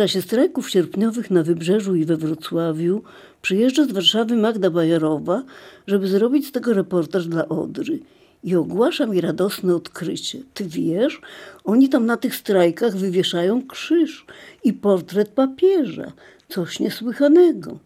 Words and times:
czasie 0.00 0.22
strajków 0.22 0.70
sierpniowych 0.70 1.30
na 1.30 1.42
Wybrzeżu 1.42 1.94
i 1.94 2.04
we 2.04 2.16
Wrocławiu 2.16 3.02
przyjeżdża 3.42 3.84
z 3.84 3.92
Warszawy 3.92 4.36
Magda 4.36 4.70
Bajerowa, 4.70 5.42
żeby 5.86 6.08
zrobić 6.08 6.46
z 6.46 6.52
tego 6.52 6.74
reportaż 6.74 7.28
dla 7.28 7.48
Odry. 7.48 7.98
I 8.44 8.56
ogłasza 8.56 9.06
mi 9.06 9.20
radosne 9.20 9.74
odkrycie. 9.74 10.38
Ty 10.54 10.64
wiesz, 10.64 11.20
oni 11.64 11.88
tam 11.88 12.06
na 12.06 12.16
tych 12.16 12.36
strajkach 12.36 12.96
wywieszają 12.96 13.66
krzyż 13.66 14.26
i 14.64 14.72
portret 14.72 15.28
papieża. 15.28 16.12
Coś 16.48 16.80
niesłychanego. 16.80 17.78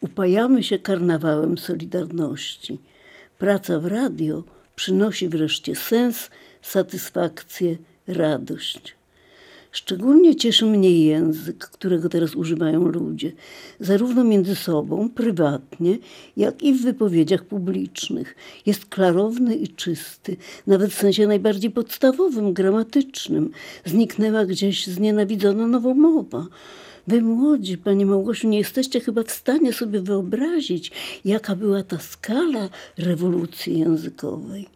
Upajamy 0.00 0.62
się 0.62 0.78
karnawałem 0.78 1.58
Solidarności. 1.58 2.78
Praca 3.38 3.80
w 3.80 3.86
radio 3.86 4.44
przynosi 4.76 5.28
wreszcie 5.28 5.76
sens, 5.76 6.30
satysfakcję, 6.62 7.76
radość. 8.06 9.03
Szczególnie 9.74 10.36
cieszy 10.36 10.66
mnie 10.66 11.04
język, 11.04 11.58
którego 11.58 12.08
teraz 12.08 12.34
używają 12.34 12.88
ludzie, 12.88 13.32
zarówno 13.80 14.24
między 14.24 14.56
sobą, 14.56 15.08
prywatnie, 15.08 15.98
jak 16.36 16.62
i 16.62 16.72
w 16.72 16.82
wypowiedziach 16.82 17.44
publicznych. 17.44 18.36
Jest 18.66 18.86
klarowny 18.86 19.56
i 19.56 19.68
czysty, 19.68 20.36
nawet 20.66 20.90
w 20.90 20.98
sensie 20.98 21.26
najbardziej 21.26 21.70
podstawowym, 21.70 22.52
gramatycznym. 22.52 23.50
Zniknęła 23.84 24.46
gdzieś 24.46 24.86
znienawidzona 24.86 25.66
nowomowa. 25.66 26.46
Wy 27.06 27.22
młodzi, 27.22 27.78
Pani 27.78 28.06
Małgosiu, 28.06 28.48
nie 28.48 28.58
jesteście 28.58 29.00
chyba 29.00 29.22
w 29.22 29.30
stanie 29.30 29.72
sobie 29.72 30.00
wyobrazić, 30.00 30.92
jaka 31.24 31.56
była 31.56 31.82
ta 31.82 31.98
skala 31.98 32.68
rewolucji 32.98 33.78
językowej. 33.78 34.66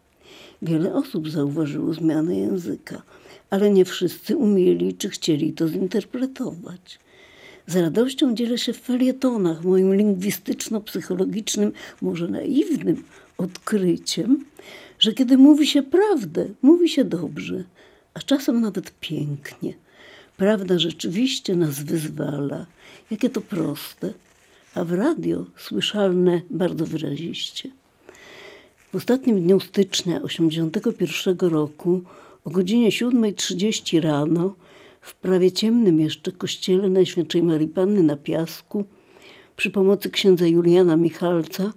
Wiele 0.61 0.93
osób 0.93 1.29
zauważyło 1.29 1.93
zmianę 1.93 2.35
języka 2.35 3.01
ale 3.49 3.71
nie 3.71 3.85
wszyscy 3.85 4.37
umieli 4.37 4.93
czy 4.93 5.09
chcieli 5.09 5.53
to 5.53 5.67
zinterpretować. 5.67 6.99
Z 7.67 7.75
radością 7.75 8.35
dzielę 8.35 8.57
się 8.57 8.73
w 8.73 8.79
felietonach 8.79 9.63
moim 9.63 9.93
lingwistyczno-psychologicznym, 9.93 11.71
może 12.01 12.27
naiwnym 12.27 13.03
odkryciem, 13.37 14.45
że 14.99 15.13
kiedy 15.13 15.37
mówi 15.37 15.67
się 15.67 15.83
prawdę, 15.83 16.47
mówi 16.61 16.89
się 16.89 17.03
dobrze, 17.03 17.63
a 18.13 18.19
czasem 18.19 18.61
nawet 18.61 18.91
pięknie. 18.99 19.73
Prawda 20.37 20.79
rzeczywiście 20.79 21.55
nas 21.55 21.83
wyzwala. 21.83 22.65
Jakie 23.11 23.29
to 23.29 23.41
proste, 23.41 24.13
a 24.75 24.83
w 24.83 24.91
radio 24.91 25.45
słyszalne 25.57 26.41
bardzo 26.49 26.85
wyraziście. 26.85 27.69
W 28.91 28.95
ostatnim 28.95 29.41
dniu 29.41 29.59
stycznia 29.59 30.19
1981 30.19 31.49
roku 31.49 32.01
o 32.45 32.49
godzinie 32.49 32.89
7.30 32.89 34.01
rano 34.01 34.55
w 35.01 35.15
prawie 35.15 35.51
ciemnym 35.51 35.99
jeszcze 35.99 36.31
kościele 36.31 36.89
Najświętszej 36.89 37.43
Marii 37.43 37.67
Panny 37.67 38.03
na 38.03 38.17
Piasku 38.17 38.85
przy 39.55 39.71
pomocy 39.71 40.09
księdza 40.09 40.47
Juliana 40.47 40.97
Michalca 40.97 41.73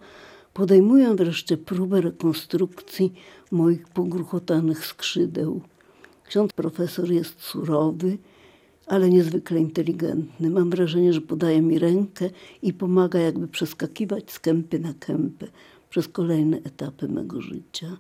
podejmuję 0.55 1.15
wreszcie 1.15 1.57
próbę 1.57 2.01
rekonstrukcji 2.01 3.13
moich 3.51 3.89
pogruchotanych 3.89 4.87
skrzydeł. 4.87 5.61
Ksiądz 6.25 6.53
profesor 6.53 7.11
jest 7.11 7.41
surowy, 7.41 8.19
ale 8.87 9.11
niezwykle 9.11 9.61
inteligentny. 9.61 10.51
Mam 10.51 10.71
wrażenie, 10.71 11.13
że 11.13 11.21
podaje 11.21 11.63
mi 11.63 11.79
rękę 11.79 12.31
i 12.63 12.73
pomaga 12.73 13.19
jakby 13.19 13.49
przeskakiwać 13.49 14.33
z 14.33 14.41
kępy 14.41 14.79
na 14.79 14.95
kępę 14.95 15.47
przez 15.93 16.09
kolejne 16.09 16.57
etapy 16.57 17.09
mego 17.09 17.41
życia. 17.41 17.97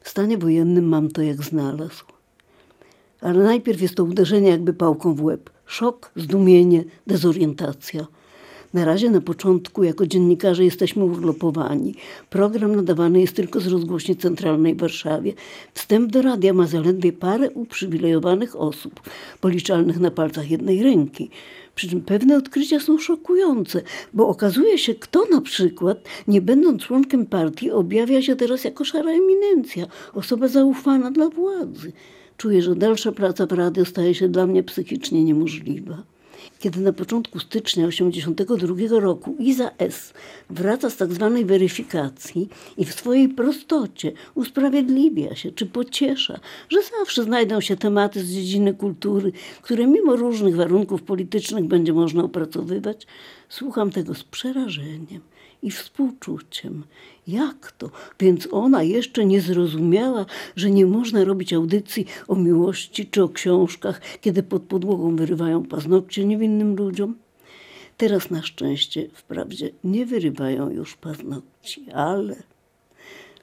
W 0.00 0.08
stanie 0.08 0.38
wojennym 0.38 0.88
mam 0.88 1.08
to 1.08 1.22
jak 1.22 1.42
znalazł. 1.42 2.04
Ale 3.20 3.44
najpierw 3.44 3.80
jest 3.82 3.94
to 3.94 4.04
uderzenie 4.04 4.50
jakby 4.50 4.72
pałką 4.72 5.14
w 5.14 5.22
łeb. 5.22 5.50
Szok, 5.66 6.12
zdumienie, 6.16 6.84
dezorientacja. 7.06 8.06
Na 8.74 8.84
razie 8.84 9.10
na 9.10 9.20
początku 9.20 9.84
jako 9.84 10.06
dziennikarze 10.06 10.64
jesteśmy 10.64 11.04
urlopowani. 11.04 11.94
Program 12.30 12.76
nadawany 12.76 13.20
jest 13.20 13.36
tylko 13.36 13.60
z 13.60 13.66
rozgłośni 13.66 14.16
centralnej 14.16 14.74
w 14.74 14.80
Warszawie. 14.80 15.32
Wstęp 15.74 16.12
do 16.12 16.22
radia 16.22 16.52
ma 16.52 16.66
zaledwie 16.66 17.12
parę 17.12 17.50
uprzywilejowanych 17.50 18.56
osób, 18.56 19.00
policzalnych 19.40 20.00
na 20.00 20.10
palcach 20.10 20.50
jednej 20.50 20.82
ręki. 20.82 21.30
Przy 21.74 21.88
czym 21.88 22.00
pewne 22.00 22.36
odkrycia 22.36 22.80
są 22.80 22.98
szokujące, 22.98 23.82
bo 24.14 24.28
okazuje 24.28 24.78
się, 24.78 24.94
kto 24.94 25.24
na 25.30 25.40
przykład, 25.40 25.98
nie 26.28 26.40
będąc 26.40 26.82
członkiem 26.82 27.26
partii, 27.26 27.70
objawia 27.70 28.22
się 28.22 28.36
teraz 28.36 28.64
jako 28.64 28.84
szara 28.84 29.10
eminencja, 29.10 29.86
osoba 30.14 30.48
zaufana 30.48 31.10
dla 31.10 31.28
władzy. 31.28 31.92
Czuję, 32.36 32.62
że 32.62 32.76
dalsza 32.76 33.12
praca 33.12 33.46
w 33.46 33.52
radio 33.52 33.84
staje 33.84 34.14
się 34.14 34.28
dla 34.28 34.46
mnie 34.46 34.62
psychicznie 34.62 35.24
niemożliwa 35.24 36.13
kiedy 36.64 36.80
na 36.80 36.92
początku 36.92 37.40
stycznia 37.40 37.86
1982 37.86 39.00
roku 39.00 39.36
Iza 39.38 39.70
S. 39.78 40.14
wraca 40.50 40.90
z 40.90 40.96
tzw. 40.96 41.32
Tak 41.34 41.46
weryfikacji 41.46 42.48
i 42.76 42.84
w 42.84 42.94
swojej 42.94 43.28
prostocie 43.28 44.12
usprawiedliwia 44.34 45.34
się 45.34 45.52
czy 45.52 45.66
pociesza, 45.66 46.40
że 46.68 46.78
zawsze 46.98 47.22
znajdą 47.22 47.60
się 47.60 47.76
tematy 47.76 48.24
z 48.24 48.32
dziedziny 48.32 48.74
kultury, 48.74 49.32
które 49.62 49.86
mimo 49.86 50.16
różnych 50.16 50.56
warunków 50.56 51.02
politycznych 51.02 51.64
będzie 51.64 51.92
można 51.92 52.24
opracowywać, 52.24 53.06
słucham 53.48 53.90
tego 53.90 54.14
z 54.14 54.24
przerażeniem 54.24 55.20
i 55.62 55.70
współczuciem. 55.70 56.84
Jak 57.26 57.72
to? 57.72 57.90
Więc 58.20 58.48
ona 58.50 58.82
jeszcze 58.82 59.24
nie 59.24 59.40
zrozumiała, 59.40 60.26
że 60.56 60.70
nie 60.70 60.86
można 60.86 61.24
robić 61.24 61.52
audycji 61.52 62.06
o 62.28 62.34
miłości 62.34 63.06
czy 63.06 63.22
o 63.22 63.28
książkach, 63.28 64.00
kiedy 64.20 64.42
pod 64.42 64.62
podłogą 64.62 65.16
wyrywają 65.16 65.64
paznokcie 65.64 66.24
niewinnym 66.24 66.76
ludziom? 66.76 67.14
Teraz 67.96 68.30
na 68.30 68.42
szczęście 68.42 69.08
wprawdzie 69.14 69.70
nie 69.84 70.06
wyrywają 70.06 70.70
już 70.70 70.96
paznokci, 70.96 71.90
ale 71.90 72.42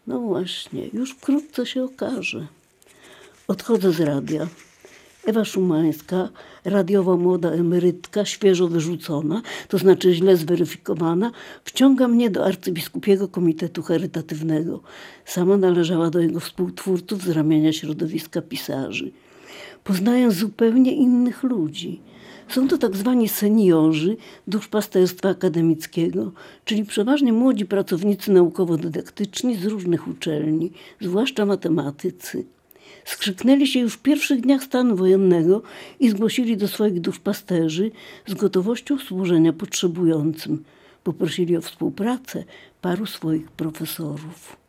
no 0.07 0.19
właśnie, 0.19 0.87
już 0.93 1.11
wkrótce 1.11 1.65
się 1.65 1.83
okaże. 1.83 2.47
Odchodzę 3.47 3.91
z 3.91 3.99
radia. 3.99 4.47
Ewa 5.25 5.45
Szumańska, 5.45 6.29
radiowa 6.65 7.17
młoda 7.17 7.51
emerytka, 7.51 8.25
świeżo 8.25 8.67
wyrzucona, 8.67 9.41
to 9.67 9.77
znaczy 9.77 10.13
źle 10.13 10.37
zweryfikowana, 10.37 11.31
wciąga 11.63 12.07
mnie 12.07 12.29
do 12.29 12.45
arcybiskupiego 12.45 13.27
komitetu 13.27 13.83
charytatywnego. 13.83 14.81
Sama 15.25 15.57
należała 15.57 16.09
do 16.09 16.19
jego 16.19 16.39
współtwórców 16.39 17.23
z 17.23 17.29
ramienia 17.29 17.73
środowiska 17.73 18.41
pisarzy. 18.41 19.11
Poznaję 19.83 20.31
zupełnie 20.31 20.93
innych 20.93 21.43
ludzi. 21.43 22.01
Są 22.49 22.67
to 22.67 22.77
tak 22.77 22.95
zwani 22.97 23.29
seniorzy 23.29 24.17
duszpasterstwa 24.47 25.29
akademickiego, 25.29 26.31
czyli 26.65 26.85
przeważnie 26.85 27.33
młodzi 27.33 27.65
pracownicy 27.65 28.31
naukowo-dydaktyczni 28.31 29.55
z 29.55 29.65
różnych 29.65 30.07
uczelni, 30.07 30.71
zwłaszcza 31.01 31.45
matematycy. 31.45 32.45
Skrzyknęli 33.05 33.67
się 33.67 33.79
już 33.79 33.93
w 33.93 34.01
pierwszych 34.01 34.41
dniach 34.41 34.63
stanu 34.63 34.95
wojennego 34.95 35.61
i 35.99 36.09
zgłosili 36.09 36.57
do 36.57 36.67
swoich 36.67 37.01
duszpasterzy 37.01 37.91
z 38.27 38.33
gotowością 38.33 38.97
służenia 38.97 39.53
potrzebującym. 39.53 40.63
Poprosili 41.03 41.57
o 41.57 41.61
współpracę 41.61 42.43
paru 42.81 43.05
swoich 43.05 43.51
profesorów. 43.51 44.61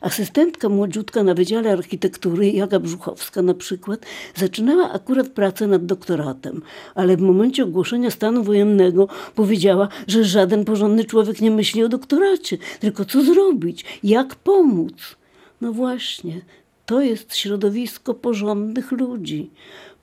Asystentka 0.00 0.68
młodziutka 0.68 1.22
na 1.22 1.34
Wydziale 1.34 1.72
Architektury, 1.72 2.50
Jaga 2.50 2.80
Brzuchowska 2.80 3.42
na 3.42 3.54
przykład, 3.54 4.06
zaczynała 4.34 4.92
akurat 4.92 5.28
pracę 5.28 5.66
nad 5.66 5.86
doktoratem, 5.86 6.62
ale 6.94 7.16
w 7.16 7.20
momencie 7.20 7.64
ogłoszenia 7.64 8.10
stanu 8.10 8.44
wojennego 8.44 9.08
powiedziała, 9.34 9.88
że 10.06 10.24
żaden 10.24 10.64
porządny 10.64 11.04
człowiek 11.04 11.40
nie 11.40 11.50
myśli 11.50 11.84
o 11.84 11.88
doktoracie, 11.88 12.58
tylko 12.80 13.04
co 13.04 13.24
zrobić, 13.24 13.84
jak 14.02 14.34
pomóc. 14.34 15.16
No 15.60 15.72
właśnie, 15.72 16.40
to 16.88 17.00
jest 17.00 17.36
środowisko 17.36 18.14
porządnych 18.14 18.92
ludzi, 18.92 19.50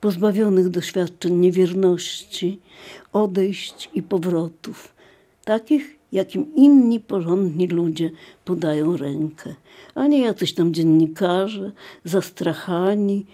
pozbawionych 0.00 0.68
doświadczeń 0.68 1.34
niewierności, 1.34 2.60
odejść 3.12 3.90
i 3.94 4.02
powrotów, 4.02 4.94
takich, 5.44 5.98
jakim 6.12 6.54
inni 6.54 7.00
porządni 7.00 7.66
ludzie 7.66 8.10
podają 8.44 8.96
rękę, 8.96 9.54
a 9.94 10.06
nie 10.06 10.20
jacyś 10.20 10.54
tam 10.54 10.74
dziennikarze, 10.74 11.72
zastrachani 12.04 13.26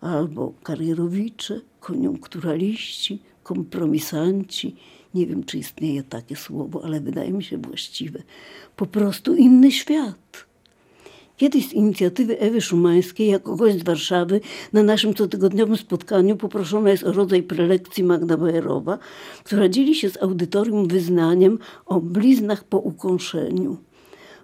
albo 0.00 0.52
karierowicze, 0.62 1.60
koniunkturaliści, 1.80 3.18
kompromisanci. 3.42 4.76
Nie 5.14 5.26
wiem, 5.26 5.44
czy 5.44 5.58
istnieje 5.58 6.02
takie 6.02 6.36
słowo, 6.36 6.84
ale 6.84 7.00
wydaje 7.00 7.30
mi 7.30 7.44
się 7.44 7.58
właściwe. 7.58 8.22
Po 8.76 8.86
prostu 8.86 9.34
inny 9.34 9.72
świat. 9.72 10.49
Kiedyś 11.40 11.68
z 11.68 11.72
inicjatywy 11.72 12.38
Ewy 12.38 12.60
Szumańskiej, 12.60 13.28
jako 13.28 13.56
gość 13.56 13.78
z 13.78 13.82
Warszawy, 13.82 14.40
na 14.72 14.82
naszym 14.82 15.14
cotygodniowym 15.14 15.76
spotkaniu 15.76 16.36
poproszona 16.36 16.90
jest 16.90 17.04
o 17.04 17.12
rodzaj 17.12 17.42
prelekcji 17.42 18.04
Magda 18.04 18.36
Bajerowa, 18.36 18.98
która 19.44 19.68
dzieli 19.68 19.94
się 19.94 20.10
z 20.10 20.22
audytorium 20.22 20.88
wyznaniem 20.88 21.58
o 21.86 22.00
bliznach 22.00 22.64
po 22.64 22.78
ukąszeniu. 22.78 23.76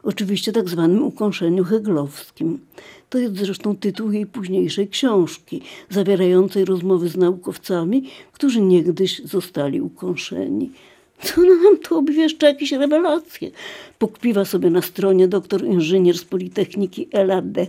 Oczywiście 0.02 0.52
tak 0.52 0.68
zwanym 0.68 1.02
ukąszeniu 1.02 1.64
heglowskim. 1.64 2.60
To 3.10 3.18
jest 3.18 3.36
zresztą 3.36 3.76
tytuł 3.76 4.12
jej 4.12 4.26
późniejszej 4.26 4.88
książki, 4.88 5.62
zawierającej 5.90 6.64
rozmowy 6.64 7.08
z 7.08 7.16
naukowcami, 7.16 8.10
którzy 8.32 8.60
niegdyś 8.60 9.22
zostali 9.24 9.80
ukąszeni. 9.80 10.70
Co 11.22 11.40
nam 11.40 11.78
tu 11.82 11.98
obwieszcza 11.98 12.48
jakieś 12.48 12.72
rewelacje? 12.72 13.50
Pokpiwa 13.98 14.44
sobie 14.44 14.70
na 14.70 14.82
stronie 14.82 15.28
doktor 15.28 15.64
inżynier 15.64 16.18
z 16.18 16.24
Politechniki 16.24 17.08
LAD. 17.12 17.68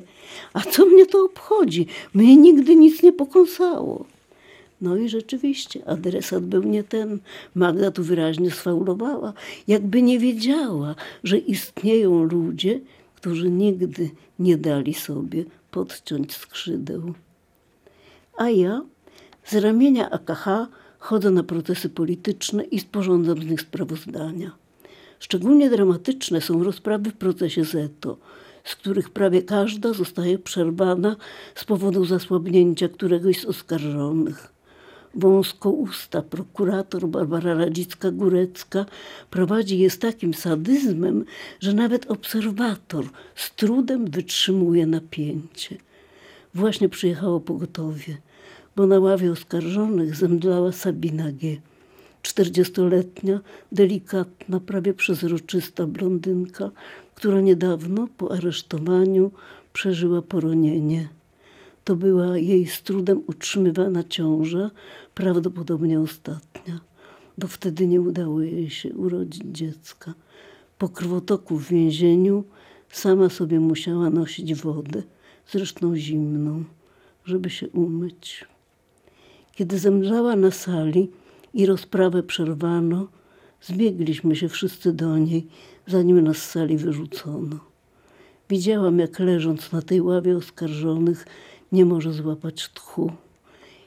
A 0.54 0.62
co 0.62 0.86
mnie 0.86 1.06
to 1.06 1.26
obchodzi? 1.26 1.88
Mnie 2.14 2.38
nigdy 2.38 2.76
nic 2.76 3.04
nie 3.04 3.14
pokąsało. 3.14 4.06
No 4.82 4.98
i 4.98 5.10
rzeczywiście, 5.10 5.88
adresat 5.88 6.46
był 6.46 6.64
nie 6.64 6.84
ten. 6.84 7.20
Magda 7.56 7.92
tu 7.92 8.04
wyraźnie 8.04 8.52
sfaulowała, 8.52 9.34
jakby 9.68 10.02
nie 10.02 10.20
wiedziała, 10.20 10.96
że 11.24 11.38
istnieją 11.38 12.24
ludzie, 12.24 12.80
którzy 13.16 13.50
nigdy 13.50 14.10
nie 14.40 14.58
dali 14.58 14.94
sobie 14.94 15.44
podciąć 15.72 16.34
skrzydeł. 16.34 17.14
A 18.38 18.50
ja 18.50 18.82
z 19.46 19.56
ramienia 19.56 20.10
AKH 20.10 20.46
chodzę 21.00 21.32
na 21.32 21.44
procesy 21.44 21.90
polityczne 21.90 22.64
i 22.64 22.80
sporządzam 22.80 23.42
z 23.42 23.46
nich 23.46 23.62
sprawozdania. 23.62 24.52
Szczególnie 25.20 25.70
dramatyczne 25.70 26.42
są 26.42 26.64
rozprawy 26.64 27.12
w 27.12 27.18
procesie 27.18 27.64
Zeto, 27.64 28.18
z 28.64 28.76
których 28.76 29.10
prawie 29.10 29.42
każda 29.42 29.94
zostaje 29.94 30.40
przerwana 30.40 31.16
z 31.56 31.64
powodu 31.64 32.06
zasłabnięcia 32.06 32.90
któregoś 32.90 33.40
z 33.40 33.46
oskarżonych. 33.46 34.54
Wąskousta 35.16 36.22
prokurator 36.22 37.08
Barbara 37.08 37.56
Radzicka-Górecka 37.56 38.86
prowadzi 39.30 39.80
je 39.80 39.90
z 39.90 40.00
takim 40.00 40.34
sadyzmem, 40.34 41.26
że 41.60 41.74
nawet 41.74 42.12
obserwator 42.12 43.06
z 43.36 43.56
trudem 43.56 44.06
wytrzymuje 44.06 44.86
napięcie. 44.86 45.78
Właśnie 46.54 46.90
przyjechało 46.90 47.40
pogotowie, 47.40 48.18
bo 48.78 48.88
na 48.88 49.00
ławie 49.00 49.32
oskarżonych 49.32 50.16
zemdlała 50.16 50.72
Sabina 50.72 51.32
G. 51.32 51.58
Czterdziestoletnia, 52.22 53.40
delikatna, 53.72 54.60
prawie 54.60 54.94
przezroczysta 54.94 55.88
blondynka, 55.88 56.72
która 57.16 57.42
niedawno 57.42 58.08
po 58.18 58.32
aresztowaniu 58.32 59.32
przeżyła 59.74 60.22
poronienie. 60.22 61.10
To 61.84 61.96
była 61.96 62.38
jej 62.38 62.68
z 62.68 62.82
trudem 62.82 63.22
utrzymywana 63.28 64.04
ciąża, 64.04 64.72
prawdopodobnie 65.16 66.00
ostatnia, 66.00 66.80
bo 67.38 67.48
wtedy 67.48 67.88
nie 67.88 68.02
udało 68.02 68.42
jej 68.42 68.70
się 68.70 68.94
urodzić 68.94 69.44
dziecka. 69.46 70.14
Po 70.78 70.90
krwotoku 70.90 71.58
w 71.58 71.68
więzieniu 71.70 72.44
sama 72.90 73.30
sobie 73.30 73.60
musiała 73.60 74.10
nosić 74.10 74.56
wodę, 74.56 75.04
zresztą 75.52 75.96
zimną, 75.96 76.64
żeby 77.26 77.50
się 77.50 77.70
umyć. 77.70 78.46
Kiedy 79.58 79.80
zemdlała 79.80 80.36
na 80.36 80.52
sali 80.52 81.10
i 81.54 81.66
rozprawę 81.66 82.24
przerwano, 82.24 83.08
zbiegliśmy 83.62 84.36
się 84.36 84.50
wszyscy 84.50 84.94
do 84.94 85.18
niej, 85.18 85.48
zanim 85.88 86.22
nas 86.22 86.38
z 86.38 86.50
sali 86.50 86.78
wyrzucono. 86.78 87.60
Widziałam, 88.50 89.00
jak 89.00 89.20
leżąc 89.20 89.72
na 89.72 89.82
tej 89.82 90.02
ławie 90.02 90.38
oskarżonych, 90.38 91.26
nie 91.72 91.86
może 91.86 92.14
złapać 92.14 92.70
tchu, 92.70 93.12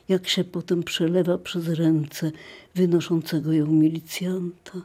jak 0.09 0.29
się 0.29 0.45
potem 0.45 0.83
przelewa 0.83 1.39
przez 1.39 1.69
ręce 1.69 2.33
wynoszącego 2.75 3.53
ją 3.53 3.67
milicjanta. 3.67 4.81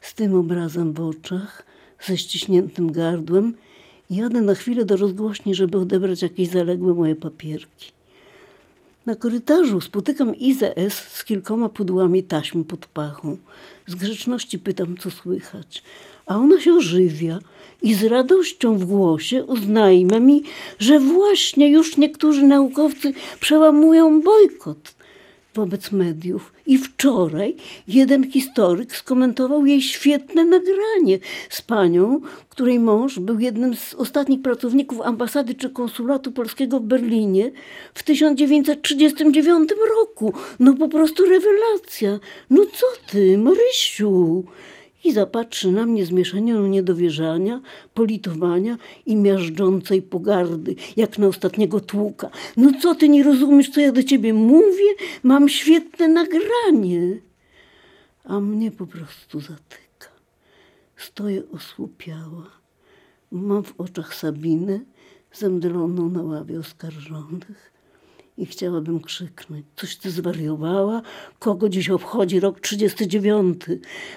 Z 0.00 0.14
tym 0.14 0.34
obrazem 0.34 0.92
w 0.92 1.00
oczach, 1.00 1.66
ze 2.00 2.16
ściśniętym 2.16 2.92
gardłem, 2.92 3.54
jadę 4.10 4.40
na 4.40 4.54
chwilę 4.54 4.84
do 4.84 4.96
rozgłośni, 4.96 5.54
żeby 5.54 5.78
odebrać 5.78 6.22
jakieś 6.22 6.48
zaległe 6.48 6.94
moje 6.94 7.16
papierki. 7.16 7.93
Na 9.06 9.14
korytarzu 9.16 9.80
spotykam 9.80 10.36
Izę 10.36 10.76
S. 10.76 10.94
z 10.94 11.24
kilkoma 11.24 11.68
pudłami 11.68 12.22
taśm 12.22 12.64
pod 12.64 12.86
pachą. 12.86 13.36
Z 13.86 13.94
grzeczności 13.94 14.58
pytam, 14.58 14.96
co 14.96 15.10
słychać. 15.10 15.82
A 16.26 16.36
ona 16.36 16.60
się 16.60 16.74
ożywia 16.74 17.38
i 17.82 17.94
z 17.94 18.04
radością 18.04 18.78
w 18.78 18.84
głosie 18.84 19.44
uznajmy 19.44 20.20
mi, 20.20 20.42
że 20.78 21.00
właśnie 21.00 21.70
już 21.70 21.96
niektórzy 21.96 22.42
naukowcy 22.42 23.12
przełamują 23.40 24.22
bojkot 24.22 24.94
wobec 25.54 25.92
mediów. 25.92 26.52
I 26.66 26.78
wczoraj 26.78 27.56
jeden 27.88 28.30
historyk 28.30 28.96
skomentował 28.96 29.66
jej 29.66 29.82
świetne 29.82 30.44
nagranie 30.44 31.18
z 31.50 31.62
panią, 31.62 32.20
której 32.48 32.80
mąż 32.80 33.18
był 33.18 33.40
jednym 33.40 33.76
z 33.76 33.94
ostatnich 33.94 34.42
pracowników 34.42 35.00
ambasady 35.00 35.54
czy 35.54 35.70
konsulatu 35.70 36.32
polskiego 36.32 36.80
w 36.80 36.82
Berlinie 36.82 37.50
w 37.94 38.02
1939 38.02 39.70
roku. 39.98 40.32
No 40.58 40.74
po 40.74 40.88
prostu 40.88 41.24
rewelacja. 41.24 42.18
No 42.50 42.66
co 42.72 42.86
ty, 43.10 43.38
Marysiu? 43.38 44.44
I 45.04 45.12
zapatrzy 45.12 45.72
na 45.72 45.86
mnie 45.86 46.06
zmieszaną 46.06 46.66
niedowierzania, 46.66 47.60
politowania 47.94 48.78
i 49.06 49.16
miażdżącej 49.16 50.02
pogardy, 50.02 50.74
jak 50.96 51.18
na 51.18 51.26
ostatniego 51.26 51.80
tłuka. 51.80 52.30
No 52.56 52.70
co 52.80 52.94
ty 52.94 53.08
nie 53.08 53.22
rozumiesz, 53.22 53.70
co 53.70 53.80
ja 53.80 53.92
do 53.92 54.02
ciebie 54.02 54.34
mówię? 54.34 54.90
Mam 55.22 55.48
świetne 55.48 56.08
nagranie. 56.08 57.20
A 58.24 58.40
mnie 58.40 58.70
po 58.70 58.86
prostu 58.86 59.40
zatyka. 59.40 60.08
Stoję 60.96 61.42
osłupiała. 61.52 62.50
Mam 63.32 63.62
w 63.64 63.80
oczach 63.80 64.14
Sabinę, 64.14 64.80
zemdloną 65.32 66.08
na 66.08 66.22
ławie 66.22 66.58
oskarżonych 66.58 67.73
i 68.38 68.46
chciałabym 68.46 69.00
krzyknąć. 69.00 69.66
Coś 69.76 69.96
ty 69.96 70.10
zwariowała? 70.10 71.02
Kogo 71.38 71.68
dziś 71.68 71.90
obchodzi 71.90 72.40
rok 72.40 72.60
39? 72.60 73.60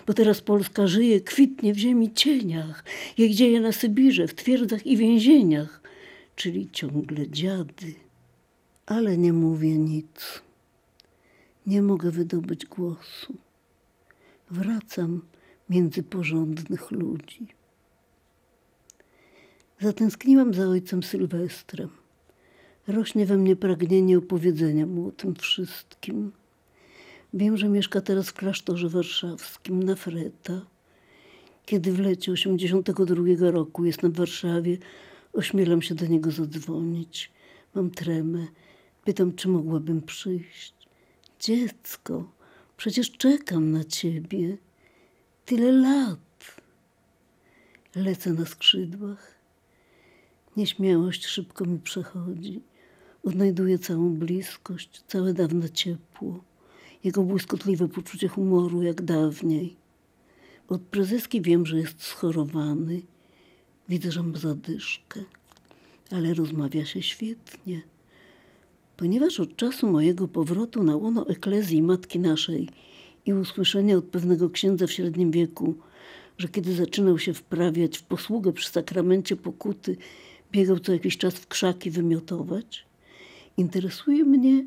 Bo 0.07 0.13
teraz 0.13 0.41
Polska 0.41 0.87
żyje, 0.87 1.21
kwitnie 1.21 1.73
w 1.73 1.77
ziemi 1.77 2.13
cieniach. 2.13 2.83
Jej 3.17 3.35
dzieje 3.35 3.61
na 3.61 3.71
Sybirze, 3.71 4.27
w 4.27 4.35
twierdzach 4.35 4.85
i 4.85 4.97
więzieniach. 4.97 5.81
Czyli 6.35 6.69
ciągle 6.71 7.29
dziady. 7.29 7.93
Ale 8.85 9.17
nie 9.17 9.33
mówię 9.33 9.77
nic. 9.77 10.41
Nie 11.67 11.81
mogę 11.81 12.11
wydobyć 12.11 12.65
głosu. 12.65 13.37
Wracam 14.51 15.21
między 15.69 16.03
porządnych 16.03 16.91
ludzi. 16.91 17.47
Zatęskniłam 19.79 20.53
za 20.53 20.67
ojcem 20.67 21.03
Sylwestrem 21.03 21.89
rośnie 22.87 23.25
we 23.25 23.37
mnie 23.37 23.55
pragnienie 23.55 24.17
opowiedzenia 24.17 24.85
mu 24.85 25.07
o 25.07 25.11
tym 25.11 25.35
wszystkim. 25.35 26.31
Wiem, 27.33 27.57
że 27.57 27.69
mieszka 27.69 28.01
teraz 28.01 28.29
w 28.29 28.33
klasztorze 28.33 28.89
warszawskim 28.89 29.83
na 29.83 29.95
Freta. 29.95 30.61
Kiedy 31.65 31.91
w 31.91 31.99
lecie 31.99 32.31
82 32.31 33.51
roku 33.51 33.85
jestem 33.85 34.11
w 34.11 34.17
Warszawie, 34.17 34.77
ośmielam 35.33 35.81
się 35.81 35.95
do 35.95 36.05
niego 36.05 36.31
zadzwonić. 36.31 37.31
Mam 37.75 37.89
tremę. 37.91 38.47
Pytam, 39.03 39.33
czy 39.33 39.47
mogłabym 39.47 40.01
przyjść. 40.01 40.73
Dziecko, 41.39 42.31
przecież 42.77 43.11
czekam 43.11 43.71
na 43.71 43.83
ciebie. 43.83 44.57
Tyle 45.45 45.71
lat. 45.71 46.19
Lecę 47.95 48.33
na 48.33 48.45
skrzydłach. 48.45 49.35
Nieśmiałość 50.57 51.25
szybko 51.25 51.65
mi 51.65 51.79
przechodzi. 51.79 52.61
Odnajduję 53.27 53.79
całą 53.79 54.09
bliskość, 54.13 55.03
całe 55.07 55.33
dawne 55.33 55.69
ciepło, 55.69 56.43
jego 57.03 57.23
błyskotliwe 57.23 57.87
poczucie 57.87 58.27
humoru 58.27 58.81
jak 58.81 59.01
dawniej. 59.01 59.75
Od 60.67 60.81
prezeski 60.81 61.41
wiem, 61.41 61.65
że 61.65 61.77
jest 61.77 62.03
schorowany. 62.03 63.01
Widzę, 63.89 64.11
że 64.11 64.23
ma 64.23 64.37
zadyszkę, 64.37 65.23
ale 66.11 66.33
rozmawia 66.33 66.85
się 66.85 67.01
świetnie. 67.01 67.81
Ponieważ 68.97 69.39
od 69.39 69.55
czasu 69.55 69.91
mojego 69.91 70.27
powrotu 70.27 70.83
na 70.83 70.95
łono 70.95 71.29
eklezji 71.29 71.81
Matki 71.81 72.19
Naszej 72.19 72.69
i 73.25 73.33
usłyszenia 73.33 73.97
od 73.97 74.05
pewnego 74.05 74.49
księdza 74.49 74.87
w 74.87 74.91
średnim 74.91 75.31
wieku, 75.31 75.75
że 76.37 76.47
kiedy 76.47 76.75
zaczynał 76.75 77.19
się 77.19 77.33
wprawiać 77.33 77.97
w 77.97 78.03
posługę 78.03 78.53
przy 78.53 78.69
sakramencie 78.69 79.35
pokuty, 79.35 79.97
biegał 80.51 80.79
co 80.79 80.93
jakiś 80.93 81.17
czas 81.17 81.33
w 81.33 81.47
krzaki 81.47 81.91
wymiotować, 81.91 82.86
Interesuje 83.57 84.23
mnie, 84.23 84.65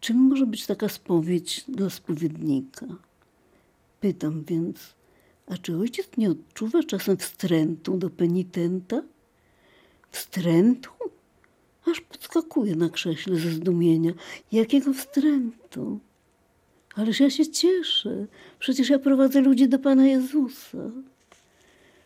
czym 0.00 0.16
może 0.16 0.46
być 0.46 0.66
taka 0.66 0.88
spowiedź 0.88 1.64
dla 1.68 1.90
spowiednika. 1.90 2.86
Pytam 4.00 4.44
więc, 4.44 4.94
a 5.46 5.56
czy 5.56 5.76
ojciec 5.76 6.08
nie 6.16 6.30
odczuwa 6.30 6.82
czasem 6.82 7.16
wstrętu 7.16 7.96
do 7.96 8.10
penitenta? 8.10 9.02
Wstrętu? 10.10 10.90
Aż 11.90 12.00
podskakuje 12.00 12.76
na 12.76 12.88
krześle 12.88 13.36
ze 13.36 13.50
zdumienia. 13.50 14.12
Jakiego 14.52 14.92
wstrętu? 14.92 16.00
Ależ 16.94 17.20
ja 17.20 17.30
się 17.30 17.46
cieszę. 17.46 18.26
Przecież 18.58 18.90
ja 18.90 18.98
prowadzę 18.98 19.40
ludzi 19.40 19.68
do 19.68 19.78
Pana 19.78 20.06
Jezusa. 20.06 20.90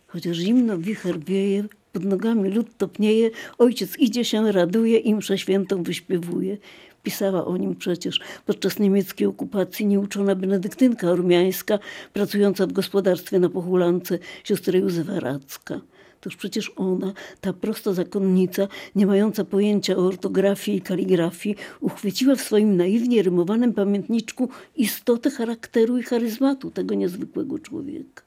Chociaż 0.06 0.36
zimno 0.36 0.78
wicher 0.78 1.20
wieje, 1.20 1.64
pod 1.92 2.04
nogami 2.04 2.50
lód 2.50 2.76
topnieje, 2.78 3.30
ojciec 3.58 3.98
idzie 3.98 4.24
się, 4.24 4.52
raduje 4.52 4.98
i 4.98 5.14
mszę 5.14 5.38
świętą 5.38 5.82
wyśpiewuje. 5.82 6.56
Pisała 7.02 7.44
o 7.44 7.56
nim 7.56 7.76
przecież 7.76 8.20
podczas 8.46 8.78
niemieckiej 8.78 9.26
okupacji 9.26 9.86
nieuczona 9.86 10.34
benedyktynka 10.34 11.10
ormiańska, 11.10 11.78
pracująca 12.12 12.66
w 12.66 12.72
gospodarstwie 12.72 13.38
na 13.38 13.48
Pochulance, 13.48 14.18
siostra 14.44 14.78
Józefa 14.78 15.20
Radzka. 15.20 15.80
Toż 16.20 16.36
przecież 16.36 16.72
ona, 16.76 17.12
ta 17.40 17.52
prosta 17.52 17.92
zakonnica, 17.92 18.68
nie 18.94 19.06
mająca 19.06 19.44
pojęcia 19.44 19.96
o 19.96 20.06
ortografii 20.06 20.78
i 20.78 20.80
kaligrafii, 20.80 21.56
uchwyciła 21.80 22.34
w 22.34 22.40
swoim 22.40 22.76
naiwnie 22.76 23.22
rymowanym 23.22 23.72
pamiętniczku 23.72 24.48
istotę 24.76 25.30
charakteru 25.30 25.98
i 25.98 26.02
charyzmatu 26.02 26.70
tego 26.70 26.94
niezwykłego 26.94 27.58
człowieka. 27.58 28.22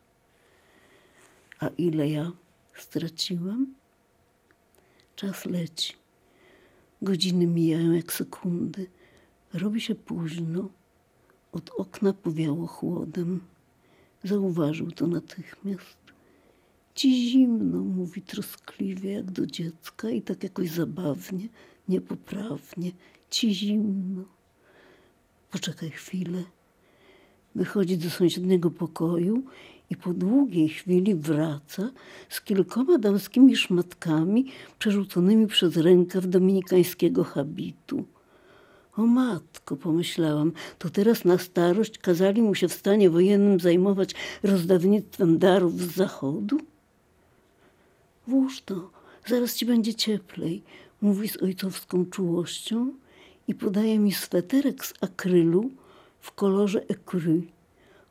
A 1.59 1.69
ile 1.77 2.09
ja 2.09 2.31
straciłam? 2.81 3.73
Czas 5.15 5.45
leci. 5.45 5.93
Godziny 7.01 7.47
mijają 7.47 7.91
jak 7.91 8.13
sekundy. 8.13 8.87
Robi 9.53 9.81
się 9.81 9.95
późno. 9.95 10.69
Od 11.51 11.69
okna 11.69 12.13
powiało 12.13 12.67
chłodem. 12.67 13.41
Zauważył 14.23 14.91
to 14.91 15.07
natychmiast. 15.07 15.97
Ci 16.95 17.29
zimno, 17.29 17.79
mówi 17.79 18.21
troskliwie 18.21 19.11
jak 19.11 19.31
do 19.31 19.45
dziecka 19.45 20.09
i 20.09 20.21
tak 20.21 20.43
jakoś 20.43 20.69
zabawnie, 20.69 21.47
niepoprawnie. 21.89 22.91
Ci 23.29 23.53
zimno. 23.55 24.23
Poczekaj 25.51 25.89
chwilę. 25.89 26.43
Wychodzi 27.55 27.97
do 27.97 28.09
sąsiedniego 28.09 28.71
pokoju 28.71 29.43
i 29.89 29.95
po 29.95 30.13
długiej 30.13 30.69
chwili 30.69 31.15
wraca 31.15 31.89
z 32.29 32.41
kilkoma 32.41 32.97
damskimi 32.97 33.55
szmatkami 33.55 34.45
przerzuconymi 34.79 35.47
przez 35.47 35.77
rękaw 35.77 36.27
dominikańskiego 36.27 37.23
habitu. 37.23 38.05
O 38.97 39.01
matko, 39.05 39.75
pomyślałam, 39.75 40.51
to 40.79 40.89
teraz 40.89 41.25
na 41.25 41.37
starość 41.37 41.97
kazali 41.97 42.41
mu 42.41 42.55
się 42.55 42.67
w 42.67 42.73
stanie 42.73 43.09
wojennym 43.09 43.59
zajmować 43.59 44.11
rozdawnictwem 44.43 45.37
darów 45.37 45.81
z 45.81 45.95
zachodu? 45.95 46.57
Włóż 48.27 48.61
to, 48.61 48.89
zaraz 49.27 49.55
ci 49.55 49.65
będzie 49.65 49.93
cieplej, 49.95 50.63
mówi 51.01 51.27
z 51.27 51.43
ojcowską 51.43 52.05
czułością 52.05 52.93
i 53.47 53.55
podaje 53.55 53.99
mi 53.99 54.11
sweterek 54.11 54.85
z 54.85 54.93
akrylu 55.01 55.71
w 56.19 56.31
kolorze 56.31 56.81
écru 56.87 57.41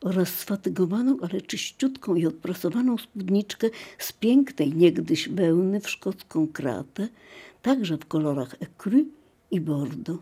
oraz 0.05 0.29
sfatygowaną, 0.29 1.17
ale 1.21 1.41
czyściutką 1.41 2.15
i 2.15 2.25
odprasowaną 2.25 2.97
spódniczkę 2.97 3.69
z 3.97 4.11
pięknej 4.11 4.73
niegdyś 4.73 5.29
wełny 5.29 5.79
w 5.79 5.89
szkocką 5.89 6.47
kratę, 6.47 7.07
także 7.61 7.97
w 7.97 8.05
kolorach 8.05 8.55
écru 8.59 9.05
i 9.51 9.61
bordo. 9.61 10.17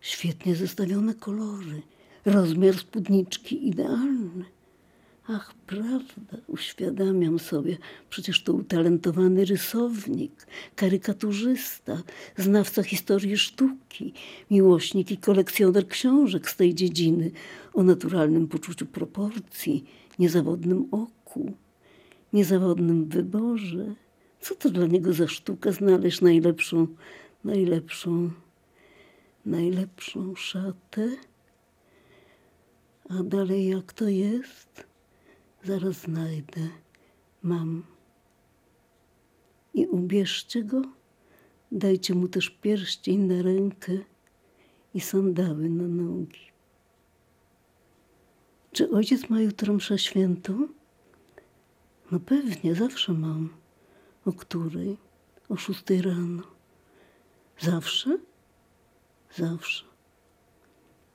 Świetnie 0.00 0.56
zestawione 0.56 1.14
kolory, 1.14 1.82
rozmiar 2.24 2.74
spódniczki 2.78 3.68
idealny. 3.68 4.44
Ach, 5.32 5.54
prawda, 5.66 6.36
uświadamiam 6.46 7.38
sobie, 7.38 7.78
przecież 8.10 8.42
to 8.42 8.52
utalentowany 8.52 9.44
rysownik, 9.44 10.46
karykaturzysta, 10.76 12.02
znawca 12.36 12.82
historii 12.82 13.36
sztuki, 13.36 14.12
miłośnik 14.50 15.10
i 15.10 15.18
kolekcjoner 15.18 15.88
książek 15.88 16.50
z 16.50 16.56
tej 16.56 16.74
dziedziny 16.74 17.30
o 17.74 17.82
naturalnym 17.82 18.48
poczuciu 18.48 18.86
proporcji, 18.86 19.84
niezawodnym 20.18 20.88
oku, 20.90 21.52
niezawodnym 22.32 23.08
wyborze. 23.08 23.94
Co 24.40 24.54
to 24.54 24.70
dla 24.70 24.86
niego 24.86 25.12
za 25.12 25.28
sztuka 25.28 25.72
znaleźć 25.72 26.20
najlepszą, 26.20 26.86
najlepszą, 27.44 28.30
najlepszą 29.46 30.34
szatę? 30.34 31.08
A 33.08 33.22
dalej 33.22 33.68
jak 33.68 33.92
to 33.92 34.08
jest? 34.08 34.89
Zaraz 35.64 35.96
znajdę. 35.96 36.60
Mam. 37.42 37.82
I 39.74 39.86
ubierzcie 39.86 40.64
go, 40.64 40.82
dajcie 41.72 42.14
mu 42.14 42.28
też 42.28 42.50
pierścień 42.50 43.20
na 43.20 43.42
rękę 43.42 43.92
i 44.94 45.00
sandały 45.00 45.68
na 45.68 45.88
nogi. 45.88 46.50
Czy 48.72 48.90
ojciec 48.90 49.30
ma 49.30 49.40
jutro 49.40 49.74
mszę 49.74 49.98
świętą? 49.98 50.68
No 52.10 52.20
pewnie, 52.20 52.74
zawsze 52.74 53.12
mam. 53.12 53.48
O 54.24 54.32
której? 54.32 54.96
O 55.48 55.56
szóstej 55.56 56.02
rano. 56.02 56.42
Zawsze? 57.58 58.18
Zawsze. 59.36 59.84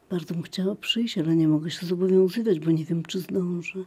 Bardzo 0.10 0.34
bym 0.34 0.44
chciała 0.44 0.76
przyjść, 0.76 1.18
ale 1.18 1.36
nie 1.36 1.48
mogę 1.48 1.72
się 1.72 1.86
zobowiązywać, 1.86 2.60
bo 2.60 2.72
nie 2.72 2.86
wiem, 2.86 3.04
czy 3.04 3.20
zdążę. 3.20 3.86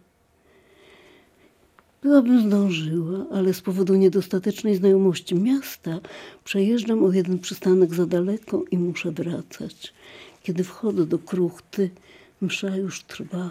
Byłabym 2.02 2.48
zdążyła, 2.48 3.26
ale 3.32 3.54
z 3.54 3.60
powodu 3.60 3.94
niedostatecznej 3.94 4.76
znajomości 4.76 5.34
miasta 5.34 6.00
przejeżdżam 6.44 7.04
o 7.04 7.12
jeden 7.12 7.38
przystanek 7.38 7.94
za 7.94 8.06
daleko 8.06 8.64
i 8.70 8.78
muszę 8.78 9.12
wracać. 9.12 9.92
Kiedy 10.42 10.64
wchodzę 10.64 11.06
do 11.06 11.18
kruchty, 11.18 11.90
msza 12.40 12.76
już 12.76 13.02
trwa. 13.02 13.50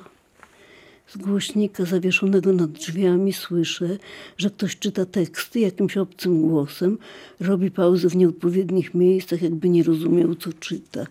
Z 1.07 1.17
głośnika 1.17 1.85
zawieszonego 1.85 2.53
nad 2.53 2.71
drzwiami 2.71 3.33
słyszę, 3.33 3.97
że 4.37 4.49
ktoś 4.49 4.77
czyta 4.77 5.05
teksty 5.05 5.59
jakimś 5.59 5.97
obcym 5.97 6.41
głosem, 6.41 6.97
robi 7.39 7.71
pauzy 7.71 8.09
w 8.09 8.15
nieodpowiednich 8.15 8.93
miejscach, 8.93 9.41
jakby 9.41 9.69
nie 9.69 9.83
rozumiał, 9.83 10.35
co 10.35 10.53
czyta. 10.53 11.05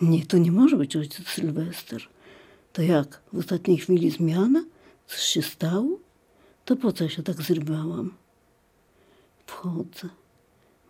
Nie, 0.00 0.26
to 0.26 0.38
nie 0.38 0.52
może 0.52 0.76
być 0.76 0.96
ojciec 0.96 1.28
Sylwester. 1.28 2.02
To 2.72 2.82
jak? 2.82 3.20
W 3.32 3.38
ostatniej 3.38 3.78
chwili 3.78 4.10
zmiana? 4.10 4.64
Coś 5.06 5.20
się 5.20 5.42
stało? 5.42 6.03
To 6.64 6.76
po 6.76 6.92
co 6.92 7.08
się 7.08 7.22
tak 7.22 7.42
zrywałam? 7.42 8.14
Wchodzę. 9.46 10.08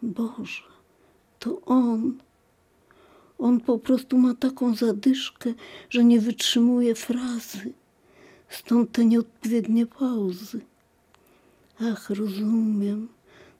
Boże, 0.02 0.62
to 1.38 1.60
on. 1.60 2.18
On 3.38 3.60
po 3.60 3.78
prostu 3.78 4.18
ma 4.18 4.34
taką 4.34 4.76
zadyszkę, 4.76 5.54
że 5.90 6.04
nie 6.04 6.20
wytrzymuje 6.20 6.94
frazy. 6.94 7.72
Stąd 8.48 8.92
te 8.92 9.04
nieodpowiednie 9.04 9.86
pauzy. 9.86 10.60
Ach, 11.80 12.10
rozumiem. 12.10 13.08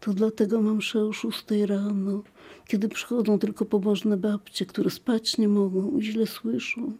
To 0.00 0.12
dlatego 0.12 0.62
mam 0.62 0.76
mszę 0.76 1.04
o 1.04 1.12
szóstej 1.12 1.66
rano, 1.66 2.23
kiedy 2.66 2.88
przychodzą 2.88 3.38
tylko 3.38 3.64
pobożne 3.64 4.16
babcie, 4.16 4.66
które 4.66 4.90
spać 4.90 5.38
nie 5.38 5.49
mogą 5.49 5.99
i 5.99 6.02
źle 6.02 6.26
słyszą, 6.26 6.92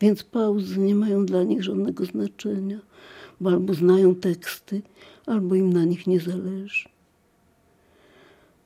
więc 0.00 0.22
pauzy 0.22 0.80
nie 0.80 0.94
mają 0.94 1.26
dla 1.26 1.42
nich 1.42 1.64
żadnego 1.64 2.04
znaczenia 2.04 2.80
bo 3.42 3.50
albo 3.50 3.74
znają 3.74 4.14
teksty, 4.14 4.82
albo 5.26 5.54
im 5.54 5.72
na 5.72 5.84
nich 5.84 6.06
nie 6.06 6.20
zależy. 6.20 6.88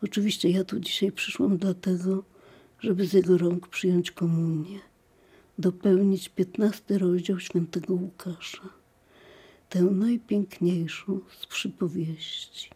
Oczywiście 0.02 0.50
ja 0.50 0.64
tu 0.64 0.80
dzisiaj 0.80 1.12
przyszłam 1.12 1.59
dlatego, 1.59 2.25
żeby 2.80 3.06
z 3.06 3.12
jego 3.12 3.38
rąk 3.38 3.68
przyjąć 3.68 4.11
komunię, 4.11 4.78
dopełnić 5.59 6.28
piętnasty 6.28 6.99
rozdział 6.99 7.40
świętego 7.40 7.95
Łukasza, 7.95 8.68
tę 9.68 9.83
najpiękniejszą 9.83 11.21
z 11.40 11.47
przypowieści. 11.47 12.71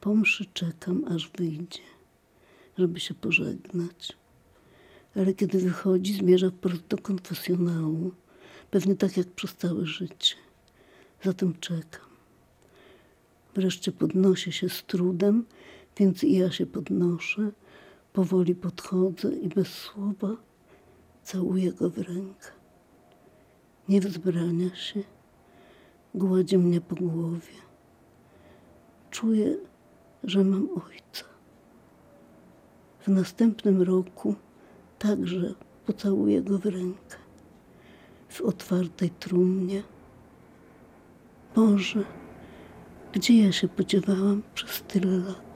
Po 0.00 0.14
mszy 0.14 0.46
czekam, 0.54 1.04
aż 1.04 1.30
wyjdzie, 1.38 1.82
żeby 2.78 3.00
się 3.00 3.14
pożegnać. 3.14 4.12
Ale 5.16 5.34
kiedy 5.34 5.58
wychodzi, 5.58 6.14
zmierza 6.14 6.50
wprost 6.50 6.86
do 6.86 6.98
konfesjonału, 6.98 8.12
Pewnie 8.70 8.96
tak 8.96 9.16
jak 9.16 9.26
przez 9.26 9.54
całe 9.54 9.86
życie. 9.86 10.34
Zatem 11.22 11.54
czekam. 11.60 12.10
Wreszcie 13.54 13.92
podnoszę 13.92 14.52
się 14.52 14.68
z 14.68 14.82
trudem, 14.82 15.44
więc 15.96 16.24
i 16.24 16.38
ja 16.38 16.50
się 16.50 16.66
podnoszę. 16.66 17.50
Powoli 18.12 18.54
podchodzę 18.54 19.32
i 19.32 19.48
bez 19.48 19.68
słowa 19.68 20.36
całuję 21.22 21.72
go 21.72 21.90
w 21.90 21.98
rękę. 21.98 22.48
Nie 23.88 24.00
wzbrania 24.00 24.74
się, 24.76 25.02
gładzi 26.14 26.58
mnie 26.58 26.80
po 26.80 26.94
głowie. 26.94 27.60
Czuję, 29.10 29.56
że 30.24 30.44
mam 30.44 30.68
ojca. 30.70 31.24
W 33.00 33.08
następnym 33.08 33.82
roku 33.82 34.34
także 34.98 35.54
pocałuję 35.86 36.42
go 36.42 36.58
w 36.58 36.66
rękę 36.66 37.19
w 38.30 38.40
otwartej 38.40 39.10
trumnie. 39.10 39.82
Boże, 41.54 42.04
gdzie 43.12 43.42
ja 43.44 43.52
się 43.52 43.68
podziewałam 43.68 44.42
przez 44.54 44.82
tyle 44.82 45.18
lat? 45.18 45.49